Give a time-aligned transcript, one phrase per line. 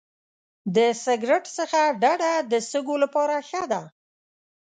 [0.75, 3.81] د سګرټ څخه ډډه د سږو لپاره ښه ده.